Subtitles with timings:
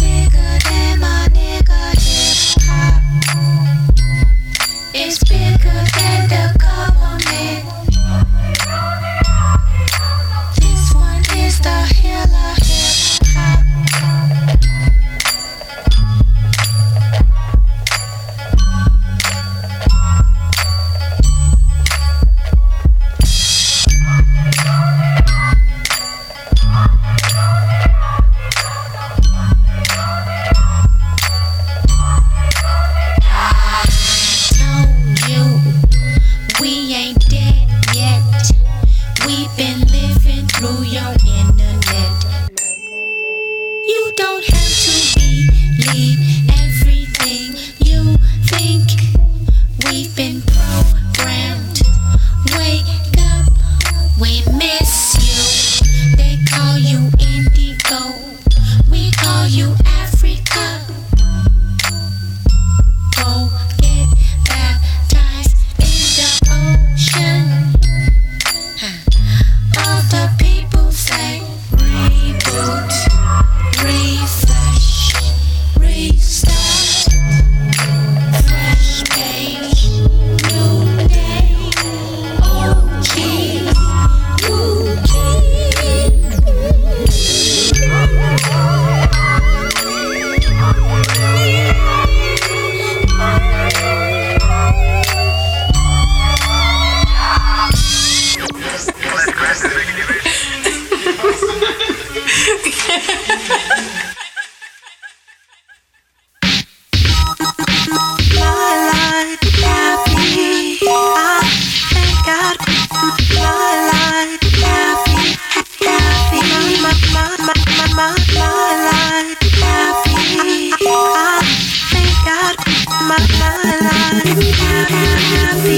[0.00, 1.19] bigger than my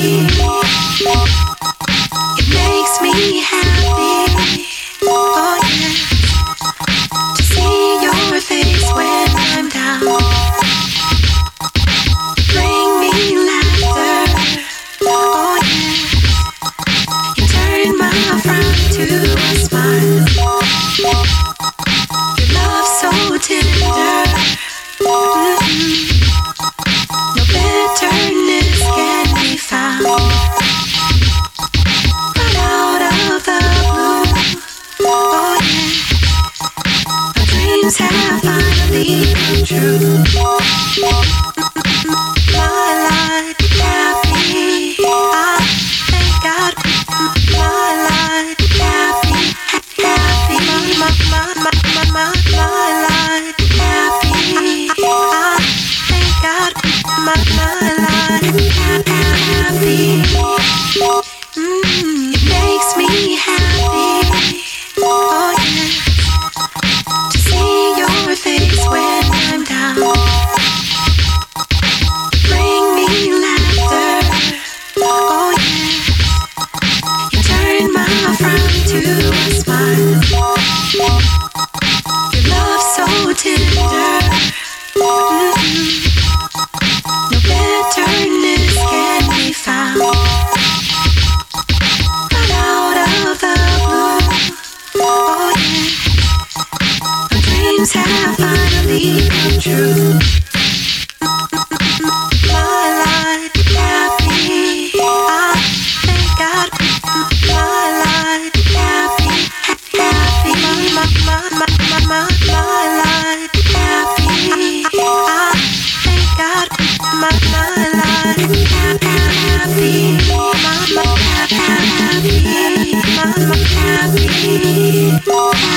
[0.02, 0.51] my,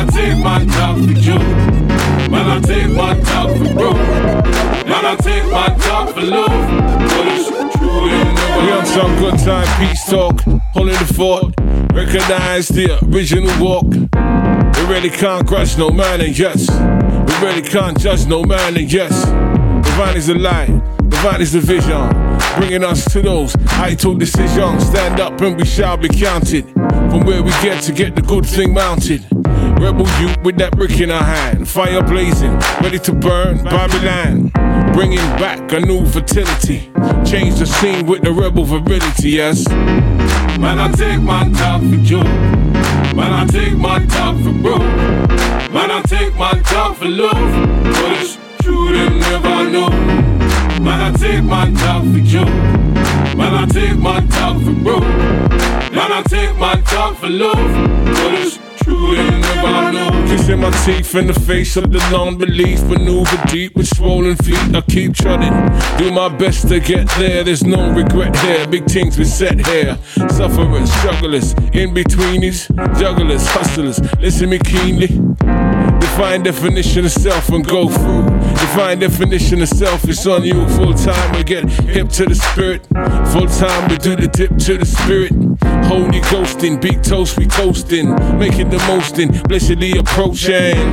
[0.00, 1.38] I take my time for you.
[2.30, 3.96] Man, I take my time for broke.
[4.86, 6.48] Man, I take my time for love.
[6.48, 10.40] But it's true, We on some good time peace talk,
[10.72, 11.54] holding the fort.
[11.92, 13.92] Recognize the original walk.
[13.92, 16.70] We really can't crush no man and yes.
[16.70, 19.26] We really can't judge no man and yes.
[19.84, 20.80] Divine is the light,
[21.10, 22.08] divine is the vision.
[22.56, 24.86] Bringing us to those vital decisions.
[24.86, 26.66] Stand up and we shall be counted.
[26.70, 29.26] From where we get to get the good thing mounted.
[29.78, 31.68] Rebel youth with that brick in our hand.
[31.68, 34.50] Fire blazing, ready to burn Babylon.
[34.92, 36.90] Bringing back a new fertility.
[37.24, 39.68] Change the scene with the rebel virility, yes.
[40.58, 42.22] Man, I take my time for you.
[43.14, 44.80] Man, I take my time for broke.
[45.72, 47.84] Man, I take my time for love.
[47.84, 49.90] But it's true, they never know.
[50.80, 52.44] Man, I take my time for you.
[53.36, 55.02] Man, I take my time for broke.
[55.92, 57.56] Man, I take my time for love.
[58.04, 58.58] But it's
[60.28, 62.82] Kissing my teeth in the face of the non-belief.
[62.84, 64.74] Maneuver deep with swollen feet.
[64.74, 65.52] I keep trotting.
[65.98, 67.44] Do my best to get there.
[67.44, 68.66] There's no regret here.
[68.66, 69.98] Big things we set here.
[70.30, 72.68] Sufferers, strugglers, in-betweeners,
[72.98, 74.00] jugglers, hustlers.
[74.20, 75.08] Listen me keenly.
[76.00, 78.24] Define definition of self and go through.
[78.50, 80.66] Define definition of self is on you.
[80.70, 82.86] Full time we get hip to the spirit.
[83.32, 85.32] Full time we do the dip to the spirit.
[85.86, 88.14] Holy ghosting, big toast we toasting.
[88.38, 90.92] Making the most in blessedly approaching.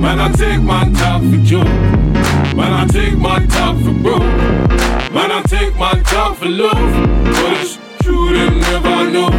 [0.00, 1.62] Man, I take my time for you.
[2.56, 4.22] Man, I take my time for broke.
[5.12, 6.92] Man, I take my time for love.
[7.24, 9.30] But it's true, they never know.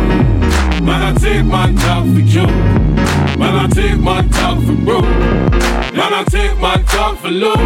[0.82, 2.46] Man, I take my time for you.
[3.38, 5.04] Man, I take my time for broke.
[5.94, 7.58] Man, I take my time for love.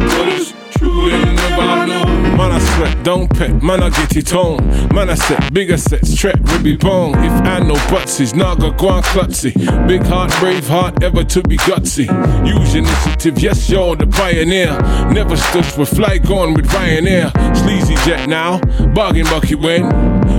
[0.00, 4.64] But it's Man, I sweat, don't pet, man, I get it on.
[4.94, 7.14] Man, I set bigger sets, trap, ribby bone.
[7.18, 9.52] If I know butsies, naga, guan, klutzy.
[9.88, 12.06] Big heart, brave heart, ever to be gutsy.
[12.46, 14.78] Use initiative, yes, you're the pioneer.
[15.12, 17.32] Never stood with fly gone with Ryanair.
[17.56, 18.60] Sleazy jet now,
[18.94, 19.84] bargain bucket when.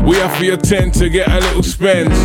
[0.05, 2.17] We have to attend to get a little spends.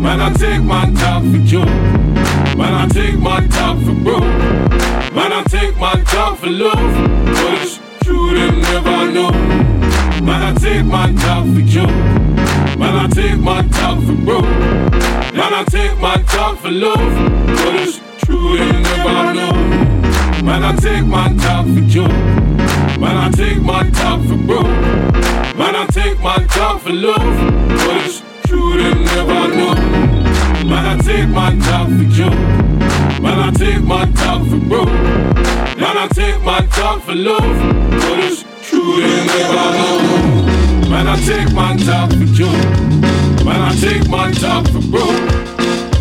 [0.00, 2.19] Man, I take my time for you.
[2.60, 4.20] Man, I take my time for broke.
[5.14, 6.76] Man, I take my time for love.
[7.24, 9.30] But it's true, they never know.
[10.20, 11.86] Man, I take my time for you.
[12.78, 14.44] Man, I take my time for broke.
[14.44, 17.12] Man, I take my time for love.
[17.46, 19.52] But it's true, they never know.
[20.44, 22.06] Man, I take my time for you.
[23.00, 25.56] Man, I take my time for broke.
[25.56, 27.36] Man, I take my time for love.
[27.68, 30.09] But it's true, they never know.
[30.70, 32.30] Man, I take my time for you.
[33.20, 34.86] Man, I take my time for broke.
[35.76, 37.42] Man, I take my time for love.
[37.90, 40.88] But it's true, they never know.
[40.88, 42.52] Man, I take my time for you.
[43.44, 45.20] Man, I take my time for broke.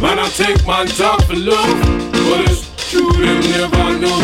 [0.04, 1.80] Man, I take my time for love.
[2.30, 4.20] But it's true, they never know.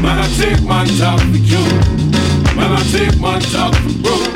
[0.00, 1.64] Man, I take my time for you.
[2.54, 4.34] Man, I take my time for broke.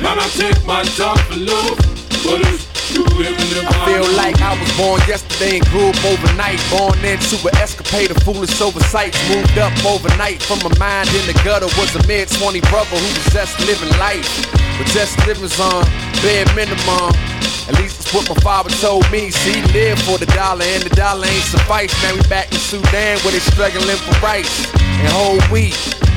[0.00, 1.76] Man, I take my time for love.
[2.22, 6.62] But it's I feel like I was born yesterday and grew up overnight.
[6.70, 9.18] Born into an escapade of foolish oversights.
[9.28, 11.66] Moved up overnight from a mind in the gutter.
[11.74, 14.28] Was a mid 20 brother who just living life.
[14.78, 15.82] But just living's on
[16.22, 17.10] bare minimum.
[17.66, 19.30] At least that's what my father told me.
[19.30, 21.90] See, live for the dollar and the dollar ain't suffice.
[22.02, 25.74] Now we back in Sudan where they struggling for rights and whole wheat.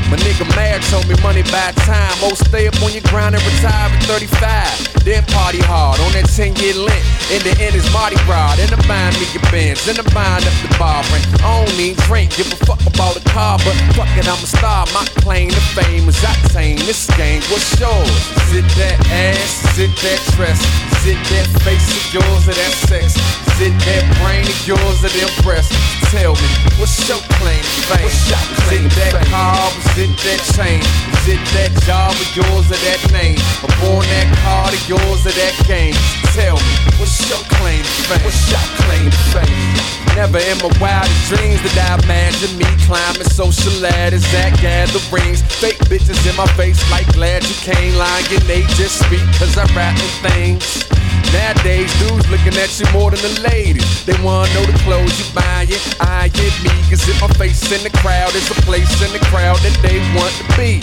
[0.10, 2.17] My nigga Mad told me money by time.
[2.26, 5.06] Oh, stay up on your grind and retire at 35.
[5.06, 7.06] Then party hard on that 10 year lint.
[7.30, 8.58] In the end, it's Mardi Gras.
[8.58, 9.86] Then the mind me your bands.
[9.86, 11.06] Then the mind up the bar.
[11.13, 12.34] And I don't need drink.
[12.34, 13.62] Give a fuck about a car.
[13.62, 14.89] But fuck it, I'm a star.
[14.98, 16.82] My claim to fame is octane.
[16.89, 18.10] This game, what's yours?
[18.50, 19.78] Is it that ass?
[19.78, 20.58] Is it that dress?
[21.00, 23.16] Is it that face of yours or that sex?
[23.16, 25.72] Is it that brain of yours or them breasts?
[26.12, 28.04] Tell me, what's your claim to fame?
[28.04, 28.28] Is
[28.68, 29.64] it that car?
[29.80, 30.84] Is it that chain?
[31.24, 33.40] Is it that job of yours or that name?
[33.64, 35.96] Upon that card of yours or that game?
[36.36, 38.20] Tell me, what's your claim to fame?
[38.28, 40.00] What's your claim to fame?
[40.20, 45.48] Never in my wildest dreams did I imagine me climbing social ladders at gatherings.
[45.64, 48.26] Fake bitches in my face like glad you came lying.
[48.52, 50.88] They just speak cause I rapping things.
[51.34, 54.06] Nowadays, dudes looking at you more than the ladies.
[54.06, 55.69] They wanna know the clothes you buying.
[56.02, 58.34] I get me niggas in my face in the crowd.
[58.34, 60.82] It's a place in the crowd that they want to be.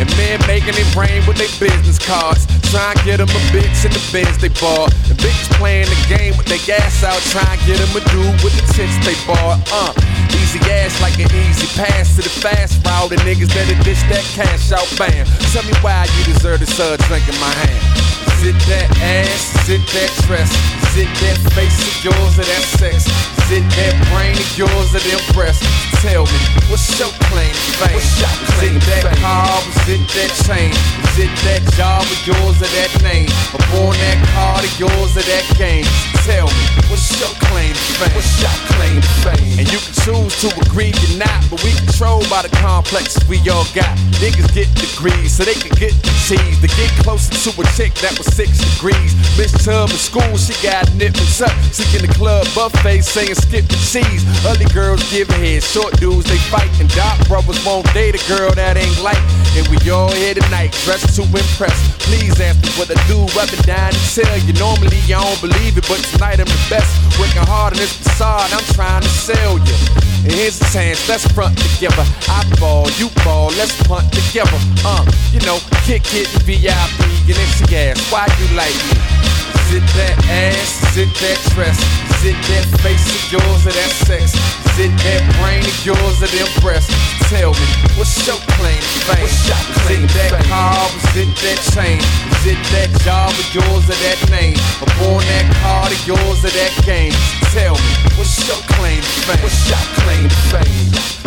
[0.00, 2.48] And men making it rain with their business cards.
[2.72, 4.88] Try and get them a bitch in the Benz they bought.
[5.12, 7.20] The bitches playing the game with their ass out.
[7.28, 9.60] Try and get them a dude with the tits they bought.
[9.68, 9.92] Uh,
[10.40, 13.12] easy ass like an easy pass to the fast route.
[13.12, 15.28] And niggas better dish that cash out, bam.
[15.52, 18.21] Tell me why you deserve to sub drink in my hand.
[18.42, 19.54] Is it that ass?
[19.62, 20.81] Is it that dress?
[20.92, 23.08] Is it that face of yours or that sex?
[23.08, 25.64] Is it that brain of yours or them breasts?
[26.04, 27.96] Tell me, what's your claim to fame?
[27.96, 29.56] Is it that car?
[29.72, 30.68] Is it that chain?
[30.68, 33.32] Is it that job of yours or that name?
[33.56, 35.88] Up born that card of yours or that game?
[36.28, 38.12] Tell me, what's your claim to fame?
[38.12, 39.64] What's your claim to fame?
[39.64, 43.40] And you can choose to agree or not, but we controlled by the complex we
[43.48, 43.96] all got.
[44.20, 46.60] Niggas get degrees so they can get the cheese.
[46.60, 49.16] To get closer to a chick that was six degrees.
[49.34, 51.52] Miss Chubb in school, she got up.
[51.72, 54.22] She in the club buffet saying skip the cheese.
[54.46, 56.70] Ugly girls give head, short dudes they fight.
[56.80, 59.20] And dark brothers won't date a girl that ain't like.
[59.56, 61.76] And we all here tonight, dressed to impress.
[62.06, 64.52] Please ask me what I do, and down and tell you.
[64.54, 66.90] Normally I don't believe it, but tonight I'm the best.
[67.18, 69.76] Working hard on this facade, I'm trying to sell you.
[70.24, 72.06] And here's a chance, let's front together.
[72.30, 74.58] I ball, you ball, let's punt together.
[74.86, 79.41] Uh, you know, kick it in VIP, and then she asks, why you like me?
[79.72, 80.84] Is it that ass?
[80.92, 81.80] Is it that dress?
[82.20, 84.36] Is it that face of yours or that sex?
[84.36, 86.92] Is it that brain of yours or them breasts?
[87.32, 89.24] Tell me, what's your claim to fame?
[89.24, 89.48] Is
[89.88, 90.76] it that car?
[90.92, 91.96] Is it that chain?
[91.96, 94.60] Is it that job of yours or that name?
[94.84, 97.16] Up on that card of yours or that game?
[97.56, 99.40] Tell me, what's your claim to fame?
[99.40, 101.21] What's your claim to fame?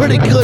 [0.00, 0.39] pretty good.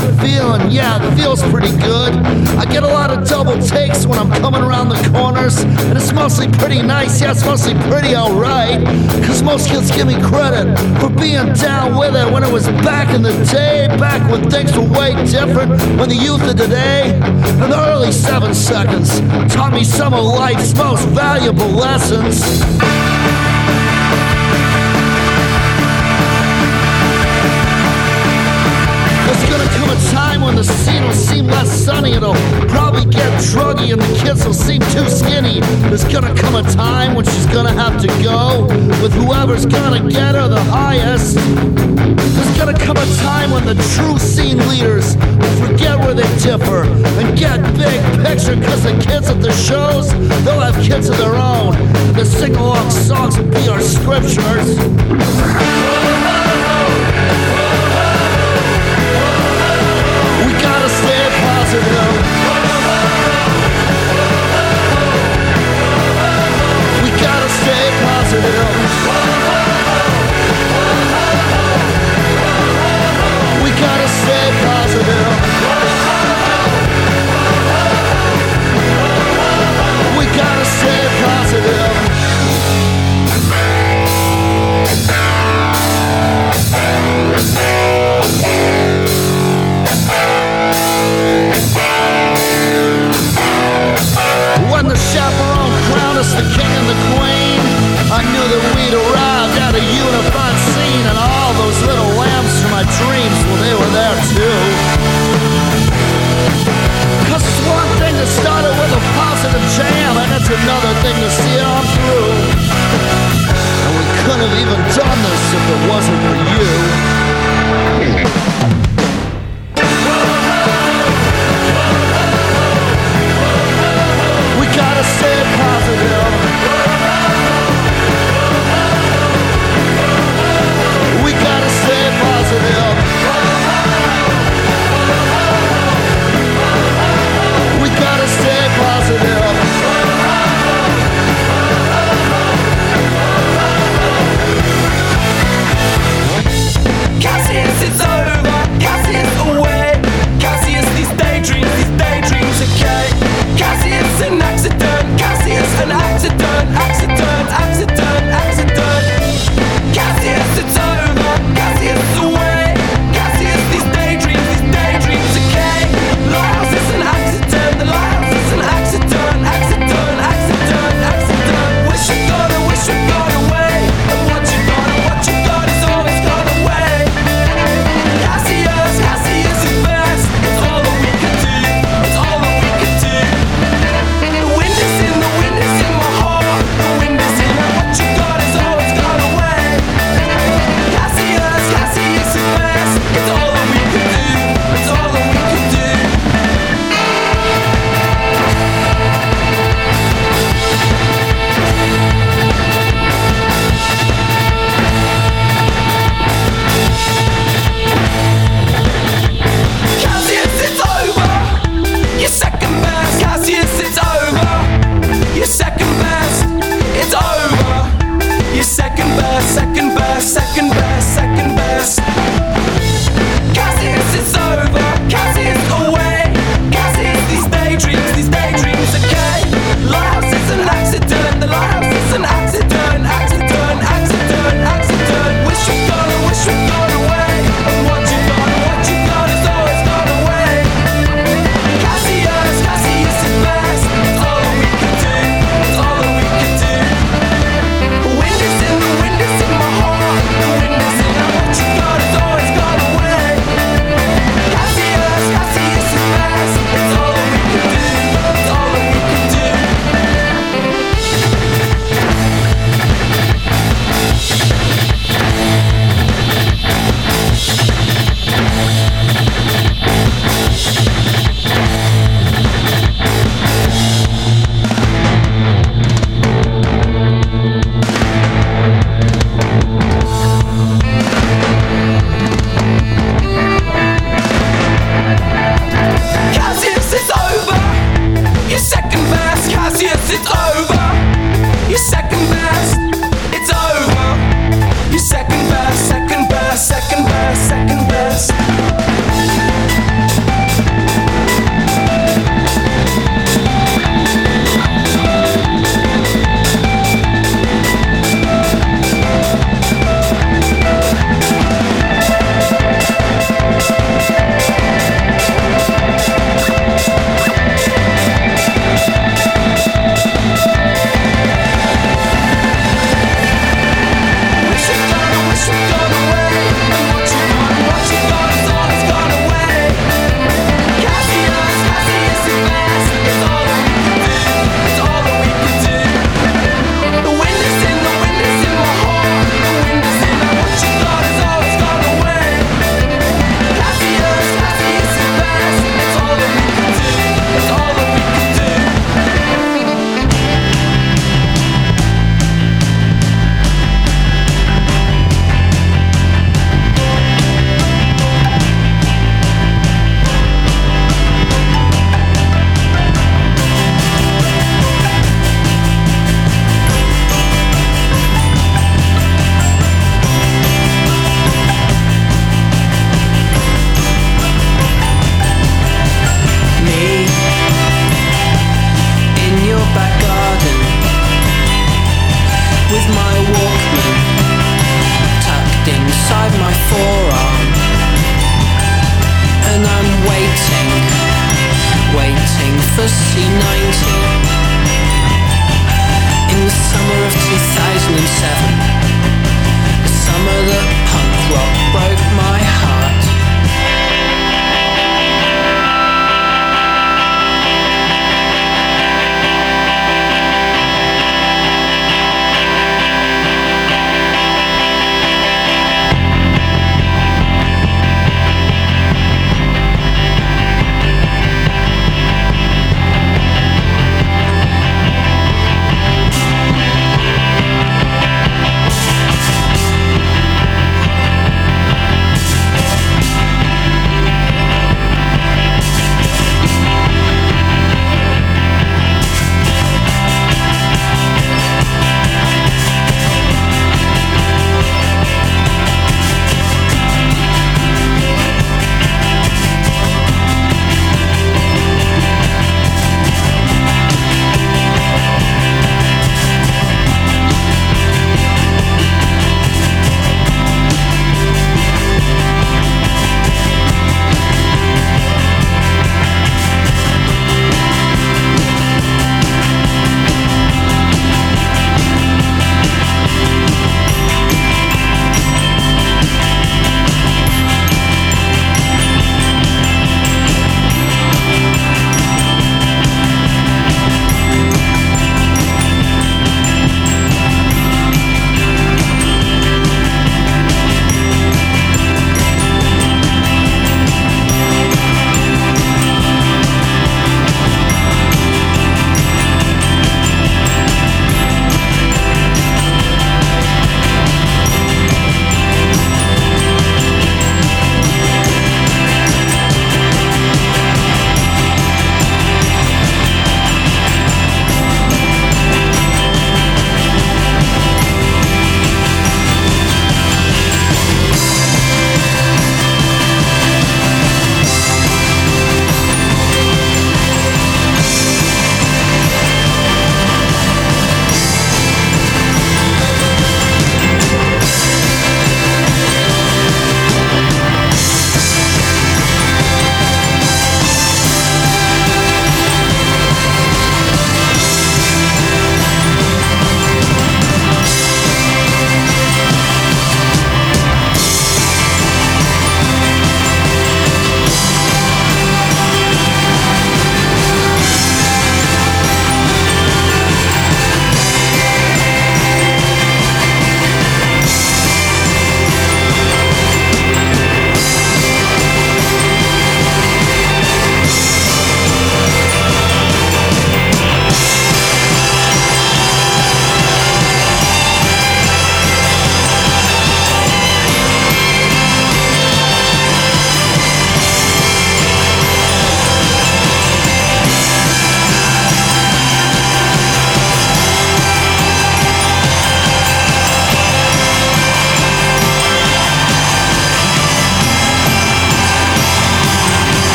[33.93, 35.61] and the kids will seem too skinny.
[35.89, 38.65] There's gonna come a time when she's gonna have to go
[39.03, 41.37] with whoever's gonna get her the highest.
[41.37, 46.85] There's gonna come a time when the true scene leaders will forget where they differ
[47.21, 50.11] and get big picture cause the kids at the shows,
[50.45, 51.73] they'll have kids of their own.
[52.15, 54.79] The sing-along songs will be our scriptures.
[61.67, 62.26] to know
[68.53, 69.36] still.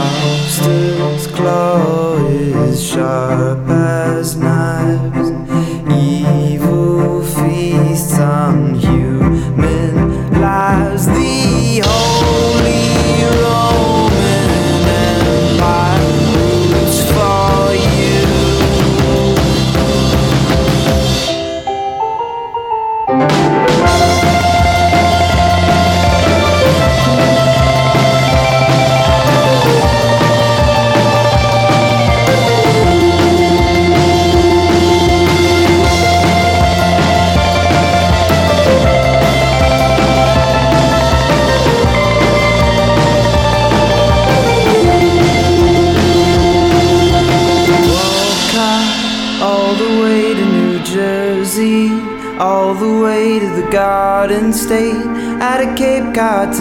[0.00, 5.19] monster's claw is sharp as knife.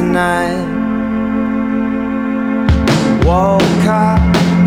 [0.10, 0.66] Cod tonight.
[3.26, 4.20] Walcott,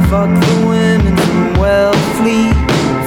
[0.09, 2.55] fuck the women from Wellfleet,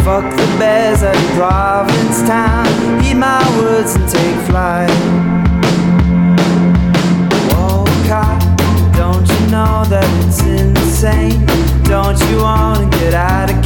[0.03, 2.67] fuck the bears at Provincetown,
[3.05, 4.89] eat my words and take flight.
[7.53, 8.41] Walcott,
[8.95, 11.45] don't you know that it's insane?
[11.83, 13.64] Don't you wanna get out of